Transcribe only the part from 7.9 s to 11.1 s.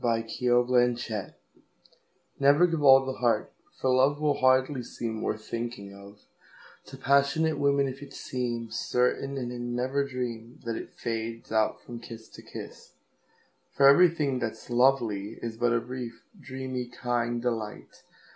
it seemCertain, and they never dreamThat it